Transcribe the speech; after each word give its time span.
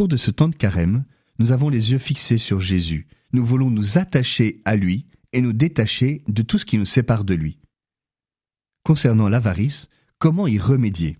cours 0.00 0.08
de 0.08 0.16
ce 0.16 0.30
temps 0.30 0.48
de 0.48 0.56
carême, 0.56 1.04
nous 1.38 1.52
avons 1.52 1.68
les 1.68 1.90
yeux 1.90 1.98
fixés 1.98 2.38
sur 2.38 2.58
Jésus. 2.58 3.06
Nous 3.34 3.44
voulons 3.44 3.68
nous 3.68 3.98
attacher 3.98 4.62
à 4.64 4.74
lui 4.74 5.04
et 5.34 5.42
nous 5.42 5.52
détacher 5.52 6.24
de 6.26 6.40
tout 6.40 6.56
ce 6.56 6.64
qui 6.64 6.78
nous 6.78 6.86
sépare 6.86 7.22
de 7.22 7.34
lui. 7.34 7.58
Concernant 8.82 9.28
l'avarice, 9.28 9.90
comment 10.18 10.46
y 10.46 10.58
remédier? 10.58 11.18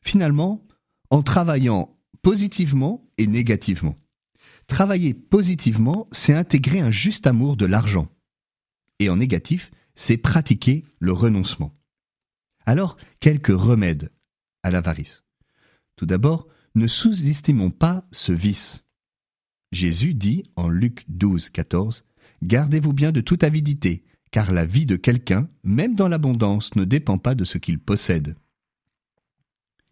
Finalement, 0.00 0.64
en 1.10 1.24
travaillant 1.24 1.98
positivement 2.22 3.10
et 3.18 3.26
négativement. 3.26 3.98
Travailler 4.68 5.12
positivement, 5.12 6.06
c'est 6.12 6.34
intégrer 6.34 6.78
un 6.78 6.92
juste 6.92 7.26
amour 7.26 7.56
de 7.56 7.66
l'argent. 7.66 8.06
Et 9.00 9.10
en 9.10 9.16
négatif, 9.16 9.72
c'est 9.96 10.18
pratiquer 10.18 10.84
le 11.00 11.10
renoncement. 11.10 11.76
Alors, 12.64 12.96
quelques 13.18 13.48
remèdes 13.48 14.12
à 14.62 14.70
l'avarice. 14.70 15.24
Tout 15.96 16.06
d'abord, 16.06 16.46
ne 16.76 16.86
sous-estimons 16.86 17.70
pas 17.70 18.06
ce 18.12 18.32
vice. 18.32 18.84
Jésus 19.72 20.12
dit 20.12 20.44
en 20.56 20.68
Luc 20.68 21.04
12, 21.08 21.48
14, 21.48 22.04
Gardez-vous 22.42 22.92
bien 22.92 23.12
de 23.12 23.22
toute 23.22 23.44
avidité, 23.44 24.04
car 24.30 24.52
la 24.52 24.66
vie 24.66 24.84
de 24.84 24.96
quelqu'un, 24.96 25.48
même 25.64 25.94
dans 25.94 26.06
l'abondance, 26.06 26.76
ne 26.76 26.84
dépend 26.84 27.16
pas 27.16 27.34
de 27.34 27.44
ce 27.44 27.56
qu'il 27.56 27.78
possède. 27.78 28.36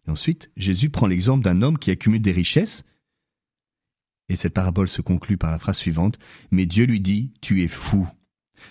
Ensuite, 0.07 0.51
Jésus 0.55 0.91
prend 0.91 1.07
l'exemple 1.07 1.43
d'un 1.43 1.63
homme 1.63 1.79
qui 1.79 1.89
accumule 1.89 2.21
des 2.21 2.31
richesses, 2.31 2.85
et 4.29 4.35
cette 4.35 4.53
parabole 4.53 4.87
se 4.87 5.01
conclut 5.01 5.37
par 5.37 5.49
la 5.49 5.57
phrase 5.57 5.77
suivante, 5.77 6.19
Mais 6.51 6.67
Dieu 6.67 6.85
lui 6.85 7.01
dit, 7.01 7.33
Tu 7.41 7.63
es 7.63 7.67
fou. 7.67 8.07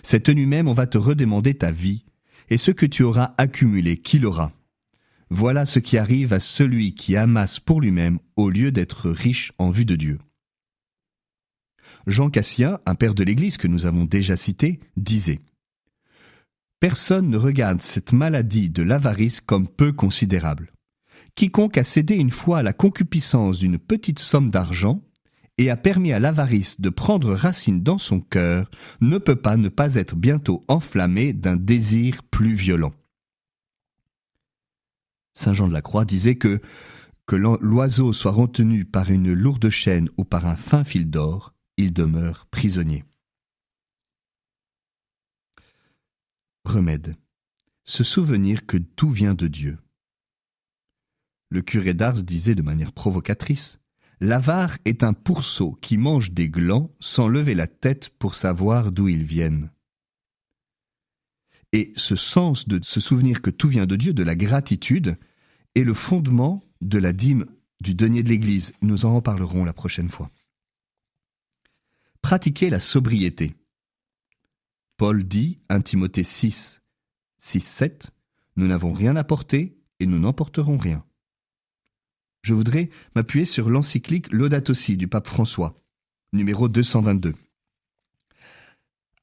Cette 0.03 0.29
nuit 0.29 0.45
même, 0.45 0.69
on 0.69 0.73
va 0.73 0.87
te 0.87 0.97
redemander 0.97 1.53
ta 1.53 1.71
vie, 1.71 2.05
et 2.49 2.57
ce 2.57 2.71
que 2.71 2.85
tu 2.85 3.03
auras 3.03 3.33
accumulé, 3.37 3.97
qui 3.97 4.19
l'aura 4.19 4.53
Voilà 5.29 5.65
ce 5.65 5.79
qui 5.79 5.97
arrive 5.97 6.33
à 6.33 6.39
celui 6.39 6.93
qui 6.93 7.15
amasse 7.15 7.59
pour 7.59 7.81
lui-même 7.81 8.19
au 8.35 8.49
lieu 8.49 8.71
d'être 8.71 9.09
riche 9.09 9.51
en 9.57 9.69
vue 9.69 9.85
de 9.85 9.95
Dieu. 9.95 10.19
Jean 12.07 12.29
Cassien, 12.29 12.79
un 12.85 12.95
père 12.95 13.15
de 13.15 13.23
l'Église 13.23 13.57
que 13.57 13.67
nous 13.67 13.85
avons 13.85 14.05
déjà 14.05 14.37
cité, 14.37 14.79
disait 14.95 15.39
Personne 16.79 17.29
ne 17.29 17.37
regarde 17.37 17.81
cette 17.81 18.13
maladie 18.13 18.69
de 18.69 18.83
l'avarice 18.83 19.41
comme 19.41 19.67
peu 19.67 19.91
considérable. 19.91 20.71
Quiconque 21.33 21.77
a 21.77 21.83
cédé 21.83 22.15
une 22.15 22.29
fois 22.29 22.59
à 22.59 22.63
la 22.63 22.73
concupiscence 22.73 23.57
d'une 23.57 23.79
petite 23.79 24.19
somme 24.19 24.51
d'argent 24.51 25.01
et 25.57 25.69
a 25.69 25.77
permis 25.77 26.13
à 26.13 26.19
l'avarice 26.19 26.79
de 26.79 26.89
prendre 26.89 27.33
racine 27.33 27.81
dans 27.81 27.97
son 27.97 28.19
cœur 28.19 28.69
ne 29.01 29.17
peut 29.17 29.35
pas 29.35 29.57
ne 29.57 29.69
pas 29.69 29.95
être 29.95 30.15
bientôt 30.15 30.63
enflammé 30.67 31.33
d'un 31.33 31.55
désir 31.55 32.21
plus 32.23 32.53
violent. 32.53 32.93
Saint 35.35 35.53
Jean 35.53 35.67
de 35.67 35.73
la 35.73 35.81
Croix 35.81 36.05
disait 36.05 36.35
que 36.35 36.61
que 37.27 37.35
l'oiseau 37.35 38.13
soit 38.13 38.31
retenu 38.31 38.85
par 38.85 39.09
une 39.09 39.33
lourde 39.33 39.69
chaîne 39.69 40.09
ou 40.17 40.23
par 40.23 40.45
un 40.45 40.55
fin 40.55 40.83
fil 40.83 41.09
d'or, 41.09 41.53
il 41.77 41.91
demeure 41.91 42.45
prisonnier. 42.47 43.03
Remède. 46.65 47.15
Se 47.83 48.03
souvenir 48.03 48.65
que 48.65 48.77
tout 48.77 49.09
vient 49.09 49.33
de 49.33 49.47
Dieu. 49.47 49.77
Le 51.49 51.61
curé 51.61 51.93
d'Ars 51.93 52.23
disait 52.23 52.55
de 52.55 52.63
manière 52.63 52.93
provocatrice 52.93 53.79
L'avare 54.19 54.77
est 54.85 55.03
un 55.03 55.13
pourceau 55.13 55.73
qui 55.81 55.97
mange 55.97 56.31
des 56.31 56.49
glands 56.49 56.95
sans 56.99 57.27
lever 57.27 57.53
la 57.53 57.67
tête 57.67 58.09
pour 58.17 58.33
savoir 58.33 58.91
d'où 58.91 59.07
ils 59.07 59.25
viennent. 59.25 59.71
Et 61.73 61.91
ce 61.95 62.15
sens 62.15 62.67
de 62.67 62.83
se 62.83 62.99
souvenir 62.99 63.41
que 63.41 63.49
tout 63.49 63.67
vient 63.67 63.85
de 63.85 63.95
Dieu, 63.95 64.13
de 64.13 64.23
la 64.23 64.35
gratitude, 64.35 65.17
est 65.75 65.83
le 65.83 65.93
fondement 65.93 66.61
de 66.81 66.97
la 66.97 67.13
dîme 67.13 67.45
du 67.81 67.93
denier 67.93 68.23
de 68.23 68.29
l'Église. 68.29 68.73
Nous 68.81 69.05
en 69.05 69.15
reparlerons 69.15 69.65
la 69.65 69.73
prochaine 69.73 70.09
fois. 70.09 70.31
Pratiquer 72.21 72.69
la 72.69 72.79
sobriété. 72.79 73.55
Paul 74.97 75.25
dit, 75.25 75.59
1 75.69 75.81
Timothée 75.81 76.23
6, 76.23 76.81
6, 77.37 77.59
7, 77.59 78.11
Nous 78.55 78.67
n'avons 78.67 78.93
rien 78.93 79.15
porter 79.23 79.77
et 79.99 80.05
nous 80.05 80.19
n'emporterons 80.19 80.77
rien. 80.77 81.03
Je 82.41 82.53
voudrais 82.53 82.89
m'appuyer 83.15 83.45
sur 83.45 83.69
l'encyclique 83.69 84.31
Laudato 84.31 84.73
Si 84.73 84.97
du 84.97 85.07
pape 85.07 85.27
François, 85.27 85.81
numéro 86.31 86.69
222. 86.69 87.33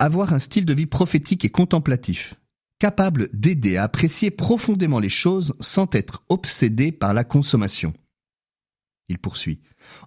Avoir 0.02 0.32
un 0.32 0.40
style 0.40 0.64
de 0.64 0.74
vie 0.74 0.86
prophétique 0.86 1.44
et 1.44 1.48
contemplatif, 1.48 2.34
capable 2.80 3.28
d'aider 3.32 3.76
à 3.76 3.84
apprécier 3.84 4.32
profondément 4.32 4.98
les 4.98 5.08
choses 5.08 5.54
sans 5.60 5.86
être 5.92 6.24
obsédé 6.28 6.90
par 6.90 7.14
la 7.14 7.22
consommation. 7.22 7.94
Il 9.08 9.20
poursuit. 9.20 9.60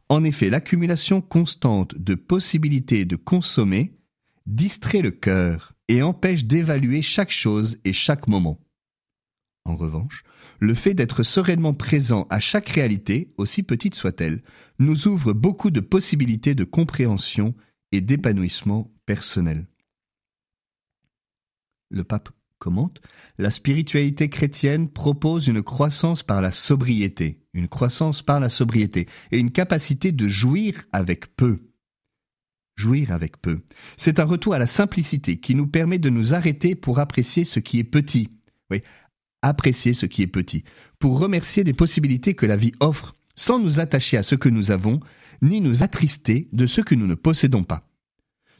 En 0.09 0.25
effet, 0.25 0.50
l'accumulation 0.50 1.22
constante 1.22 1.97
de 1.97 2.13
possibilités 2.13 3.06
de 3.06 3.16
consommer 3.16 3.97
distrait 4.45 5.01
le 5.01 5.11
cœur 5.11 5.72
et 5.88 6.01
empêche 6.01 6.44
d'évaluer 6.44 7.01
chaque 7.01 7.31
chose 7.31 7.77
et 7.85 7.94
chaque 7.94 8.27
moment. 8.27 8.59
En 9.63 9.77
revanche, 9.77 10.25
le 10.59 10.73
fait 10.73 10.94
d'être 10.94 11.23
sereinement 11.23 11.73
présent 11.73 12.27
à 12.29 12.41
chaque 12.41 12.67
réalité, 12.67 13.31
aussi 13.38 13.63
petite 13.63 13.95
soit-elle, 13.95 14.44
nous 14.77 15.07
ouvre 15.07 15.31
beaucoup 15.31 15.72
de 15.72 15.79
possibilités 15.79 16.53
de 16.53 16.66
compréhension 16.66 17.56
et 17.94 18.01
d'épanouissement 18.01 18.91
personnel. 19.06 19.67
Le 21.90 22.03
pape 22.03 22.29
commente, 22.57 23.01
la 23.38 23.51
spiritualité 23.51 24.29
chrétienne 24.29 24.90
propose 24.90 25.47
une 25.47 25.62
croissance 25.62 26.23
par 26.23 26.41
la 26.41 26.51
sobriété, 26.51 27.46
une 27.53 27.68
croissance 27.68 28.22
par 28.22 28.40
la 28.40 28.50
sobriété 28.50 29.07
et 29.31 29.38
une 29.38 29.51
capacité 29.51 30.12
de 30.12 30.28
jouir 30.28 30.84
avec 30.91 31.35
peu. 31.35 31.59
Jouir 32.75 33.12
avec 33.12 33.41
peu. 33.41 33.62
C'est 33.97 34.19
un 34.19 34.25
retour 34.25 34.53
à 34.53 34.59
la 34.59 34.68
simplicité 34.68 35.38
qui 35.38 35.56
nous 35.56 35.68
permet 35.68 36.00
de 36.00 36.09
nous 36.09 36.34
arrêter 36.34 36.75
pour 36.75 37.00
apprécier 37.00 37.45
ce 37.45 37.59
qui 37.59 37.79
est 37.79 37.84
petit. 37.84 38.29
Oui, 38.72 38.81
apprécier 39.41 39.94
ce 39.94 40.06
qui 40.06 40.24
est 40.24 40.28
petit, 40.28 40.63
pour 41.00 41.19
remercier 41.19 41.63
des 41.63 41.74
possibilités 41.74 42.34
que 42.34 42.45
la 42.45 42.57
vie 42.57 42.74
offre 42.79 43.16
sans 43.35 43.59
nous 43.59 43.79
attacher 43.79 44.18
à 44.18 44.24
ce 44.24 44.35
que 44.35 44.50
nous 44.50 44.72
avons, 44.72 45.00
ni 45.41 45.62
nous 45.62 45.84
attrister 45.84 46.50
de 46.53 46.66
ce 46.66 46.81
que 46.81 46.95
nous 46.95 47.07
ne 47.07 47.16
possédons 47.16 47.63
pas. 47.63 47.88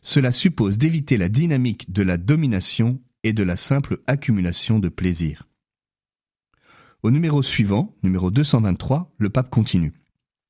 Cela 0.02 0.32
suppose 0.32 0.78
d'éviter 0.78 1.18
la 1.18 1.30
dynamique 1.30 1.92
de 1.92 2.04
la 2.04 2.18
domination 2.18 3.02
et 3.26 3.34
de 3.34 3.44
la 3.44 3.58
simple 3.58 3.98
accumulation 4.06 4.78
de 4.78 4.88
plaisir. 4.88 5.48
Au 7.02 7.10
numéro 7.10 7.42
suivant, 7.42 7.96
numéro 8.04 8.30
223, 8.30 9.16
le 9.18 9.30
pape 9.30 9.50
continue. 9.50 9.94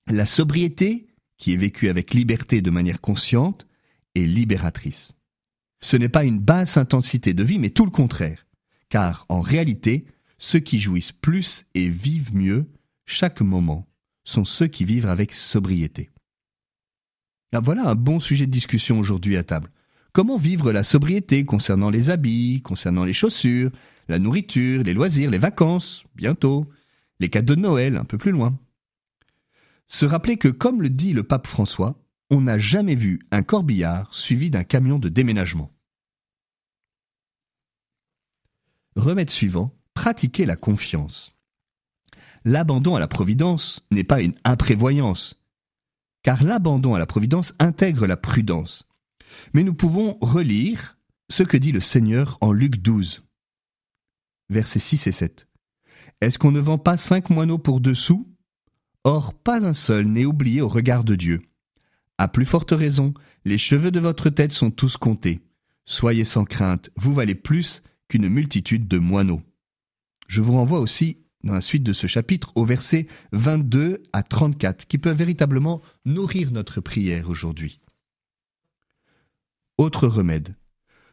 La 0.07 0.25
sobriété, 0.25 1.07
qui 1.37 1.53
est 1.53 1.57
vécue 1.57 1.87
avec 1.87 2.13
liberté 2.13 2.61
de 2.61 2.69
manière 2.69 2.99
consciente, 2.99 3.65
est 4.13 4.25
libératrice. 4.25 5.15
Ce 5.81 5.95
n'est 5.95 6.09
pas 6.09 6.25
une 6.25 6.39
basse 6.39 6.75
intensité 6.75 7.33
de 7.33 7.43
vie, 7.43 7.59
mais 7.59 7.69
tout 7.69 7.85
le 7.85 7.91
contraire. 7.91 8.45
Car, 8.89 9.25
en 9.29 9.39
réalité, 9.39 10.05
ceux 10.37 10.59
qui 10.59 10.77
jouissent 10.77 11.13
plus 11.13 11.63
et 11.75 11.87
vivent 11.87 12.35
mieux 12.35 12.69
chaque 13.05 13.39
moment 13.39 13.87
sont 14.25 14.43
ceux 14.43 14.67
qui 14.67 14.83
vivent 14.83 15.07
avec 15.07 15.33
sobriété. 15.33 16.09
voilà 17.53 17.87
un 17.87 17.95
bon 17.95 18.19
sujet 18.19 18.47
de 18.47 18.51
discussion 18.51 18.99
aujourd'hui 18.99 19.37
à 19.37 19.43
table. 19.43 19.71
Comment 20.15 20.37
vivre 20.37 20.71
la 20.71 20.83
sobriété 20.83 21.43
concernant 21.43 21.89
les 21.89 22.09
habits, 22.09 22.61
concernant 22.61 23.03
les 23.03 23.11
chaussures, 23.11 23.69
la 24.07 24.17
nourriture, 24.17 24.81
les 24.81 24.93
loisirs, 24.93 25.29
les 25.29 25.37
vacances, 25.37 26.05
bientôt, 26.15 26.69
les 27.19 27.27
cadeaux 27.27 27.55
de 27.55 27.59
Noël, 27.59 27.97
un 27.97 28.05
peu 28.05 28.17
plus 28.17 28.31
loin? 28.31 28.57
Se 29.87 30.05
rappeler 30.05 30.37
que, 30.37 30.47
comme 30.47 30.81
le 30.81 30.89
dit 30.89 31.11
le 31.11 31.23
pape 31.23 31.47
François, 31.47 32.01
on 32.29 32.39
n'a 32.39 32.57
jamais 32.57 32.95
vu 32.95 33.27
un 33.31 33.43
corbillard 33.43 34.13
suivi 34.13 34.49
d'un 34.49 34.63
camion 34.63 34.99
de 34.99 35.09
déménagement. 35.09 35.69
Remède 38.95 39.29
suivant, 39.29 39.77
pratiquer 39.95 40.45
la 40.45 40.55
confiance. 40.55 41.33
L'abandon 42.45 42.95
à 42.95 43.01
la 43.01 43.09
providence 43.09 43.85
n'est 43.91 44.05
pas 44.05 44.21
une 44.21 44.35
imprévoyance, 44.45 45.43
car 46.23 46.41
l'abandon 46.41 46.95
à 46.95 46.99
la 46.99 47.05
providence 47.05 47.53
intègre 47.59 48.07
la 48.07 48.15
prudence. 48.15 48.87
Mais 49.53 49.63
nous 49.63 49.73
pouvons 49.73 50.17
relire 50.21 50.97
ce 51.29 51.43
que 51.43 51.57
dit 51.57 51.71
le 51.71 51.79
Seigneur 51.79 52.37
en 52.41 52.51
Luc 52.51 52.77
12, 52.81 53.23
versets 54.49 54.79
6 54.79 55.07
et 55.07 55.11
7. 55.11 55.47
Est-ce 56.21 56.39
qu'on 56.39 56.51
ne 56.51 56.59
vend 56.59 56.77
pas 56.77 56.97
cinq 56.97 57.29
moineaux 57.29 57.57
pour 57.57 57.81
deux 57.81 57.93
sous? 57.93 58.27
Or, 59.03 59.33
pas 59.33 59.65
un 59.65 59.73
seul 59.73 60.07
n'est 60.07 60.25
oublié 60.25 60.61
au 60.61 60.67
regard 60.67 61.03
de 61.03 61.15
Dieu. 61.15 61.41
À 62.17 62.27
plus 62.27 62.45
forte 62.45 62.71
raison, 62.71 63.13
les 63.43 63.57
cheveux 63.57 63.91
de 63.91 63.99
votre 63.99 64.29
tête 64.29 64.51
sont 64.51 64.71
tous 64.71 64.97
comptés. 64.97 65.41
Soyez 65.85 66.23
sans 66.23 66.45
crainte, 66.45 66.89
vous 66.95 67.13
valez 67.13 67.35
plus 67.35 67.83
qu'une 68.07 68.29
multitude 68.29 68.87
de 68.87 68.97
moineaux. 68.97 69.41
Je 70.27 70.41
vous 70.41 70.53
renvoie 70.53 70.79
aussi, 70.79 71.21
dans 71.43 71.53
la 71.53 71.61
suite 71.61 71.83
de 71.83 71.93
ce 71.93 72.07
chapitre, 72.07 72.51
au 72.55 72.65
versets 72.65 73.07
22 73.33 74.01
à 74.13 74.23
34, 74.23 74.85
qui 74.85 74.97
peuvent 74.97 75.17
véritablement 75.17 75.81
nourrir 76.05 76.51
notre 76.51 76.81
prière 76.81 77.29
aujourd'hui. 77.29 77.81
Autre 79.77 80.07
remède. 80.07 80.55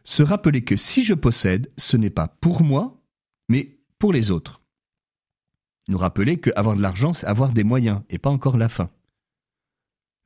Se 0.04 0.22
rappeler 0.22 0.62
que 0.62 0.76
si 0.76 1.04
je 1.04 1.14
possède, 1.14 1.72
ce 1.76 1.96
n'est 1.96 2.10
pas 2.10 2.28
pour 2.28 2.62
moi, 2.62 3.02
mais 3.48 3.80
pour 3.98 4.12
les 4.12 4.30
autres. 4.30 4.62
Nous 5.88 5.98
rappeler 5.98 6.38
que 6.38 6.50
avoir 6.54 6.76
de 6.76 6.82
l'argent, 6.82 7.12
c'est 7.12 7.26
avoir 7.26 7.50
des 7.52 7.64
moyens 7.64 8.02
et 8.08 8.18
pas 8.18 8.30
encore 8.30 8.56
la 8.56 8.68
fin. 8.68 8.90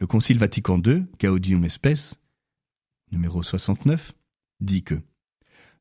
Le 0.01 0.07
Concile 0.07 0.39
Vatican 0.39 0.81
II, 0.85 1.07
Gaudium 1.19 1.69
Spes, 1.69 2.21
numéro 3.11 3.43
69, 3.43 4.13
dit 4.61 4.83
que 4.83 5.01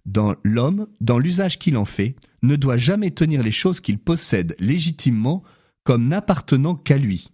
dans 0.06 0.36
l'homme, 0.44 0.88
dans 1.02 1.20
l'usage 1.20 1.60
qu'il 1.60 1.78
en 1.78 1.86
fait, 1.86 2.16
ne 2.42 2.56
doit 2.56 2.78
jamais 2.78 3.12
tenir 3.12 3.42
les 3.42 3.52
choses 3.52 3.82
qu'il 3.82 3.98
possède 3.98 4.56
légitimement 4.60 5.44
comme 5.84 6.08
n'appartenant 6.08 6.76
qu'à 6.76 6.98
lui, 6.98 7.30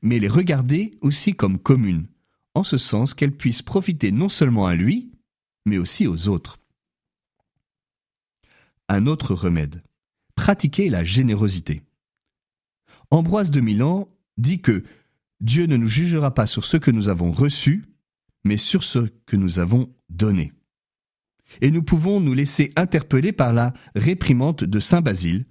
mais 0.00 0.18
les 0.18 0.28
regarder 0.28 0.96
aussi 1.00 1.34
comme 1.34 1.58
communes, 1.58 2.06
en 2.54 2.64
ce 2.64 2.78
sens 2.78 3.14
qu'elles 3.14 3.36
puissent 3.36 3.62
profiter 3.62 4.12
non 4.12 4.28
seulement 4.28 4.66
à 4.66 4.74
lui, 4.74 5.12
mais 5.66 5.78
aussi 5.78 6.06
aux 6.06 6.28
autres. 6.28 6.58
Un 8.88 9.06
autre 9.06 9.34
remède. 9.34 9.82
Pratiquer 10.34 10.88
la 10.88 11.04
générosité. 11.04 11.82
Ambroise 13.10 13.50
de 13.50 13.60
Milan 13.60 14.08
dit 14.36 14.60
que 14.60 14.84
Dieu 15.40 15.66
ne 15.66 15.76
nous 15.76 15.88
jugera 15.88 16.34
pas 16.34 16.46
sur 16.46 16.64
ce 16.64 16.76
que 16.76 16.90
nous 16.90 17.08
avons 17.08 17.32
reçu, 17.32 17.84
mais 18.44 18.56
sur 18.56 18.84
ce 18.84 19.10
que 19.26 19.36
nous 19.36 19.58
avons 19.58 19.92
donné 20.08 20.52
et 21.60 21.70
nous 21.70 21.82
pouvons 21.82 22.20
nous 22.20 22.34
laisser 22.34 22.72
interpeller 22.76 23.32
par 23.32 23.52
la 23.52 23.72
réprimande 23.94 24.56
de 24.56 24.80
Saint 24.80 25.00
Basile. 25.00 25.46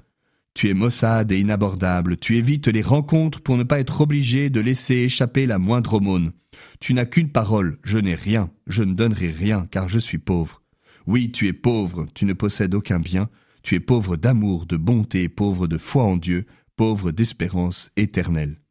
Tu 0.54 0.70
es 0.70 0.74
maussade 0.74 1.32
et 1.32 1.40
inabordable, 1.40 2.18
tu 2.18 2.38
évites 2.38 2.68
les 2.68 2.82
rencontres 2.82 3.42
pour 3.42 3.58
ne 3.58 3.64
pas 3.64 3.80
être 3.80 4.02
obligé 4.02 4.50
de 4.50 4.60
laisser 4.60 4.96
échapper 4.96 5.46
la 5.46 5.58
moindre 5.58 5.96
aumône. 5.96 6.32
Tu 6.80 6.94
n'as 6.94 7.06
qu'une 7.06 7.32
parole, 7.32 7.80
je 7.84 7.98
n'ai 7.98 8.16
rien, 8.16 8.52
je 8.68 8.84
ne 8.84 8.94
donnerai 8.94 9.32
rien, 9.32 9.68
car 9.72 9.90
je 9.90 10.00
suis 10.00 10.20
pauvre. 10.20 10.62
Oui, 11.08 11.32
tu 11.32 11.48
es 11.48 11.54
pauvre, 11.54 12.08
tu 12.14 12.26
ne 12.26 12.34
possèdes 12.34 12.76
aucun 12.76 13.00
bien, 13.00 13.30
tu 13.64 13.76
es 13.76 13.80
pauvre 13.80 14.16
d'amour, 14.16 14.66
de 14.66 14.78
bonté, 14.78 15.28
pauvre 15.28 15.68
de 15.68 15.78
foi 15.78 16.04
en 16.04 16.18
Dieu, 16.18 16.46
pauvre 16.76 17.12
d'espérance 17.12 17.90
éternelle. 17.96 18.62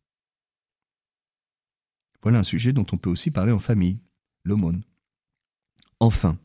Voilà 2.23 2.38
un 2.38 2.44
sujet 2.44 2.73
dont 2.73 2.87
on 2.93 2.96
peut 2.96 3.11
aussi 3.11 3.32
parler 3.32 3.52
en 3.52 3.58
famille, 3.58 3.99
l'aumône. 4.44 4.82
Enfin, 5.99 6.38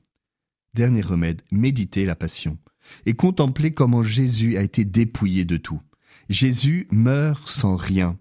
Dernier 0.77 1.01
remède, 1.01 1.41
méditer 1.49 2.05
la 2.05 2.15
passion 2.15 2.59
et 3.05 3.13
contempler 3.13 3.73
comment 3.73 4.03
Jésus 4.03 4.57
a 4.57 4.63
été 4.63 4.85
dépouillé 4.85 5.45
de 5.45 5.57
tout. 5.57 5.81
Jésus 6.29 6.87
meurt 6.91 7.47
sans 7.47 7.75
rien. 7.75 8.17